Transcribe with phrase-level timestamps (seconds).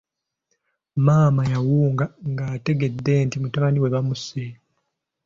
[1.05, 4.43] Maama yawunga ng’ategedde nti omutabani we bamusse.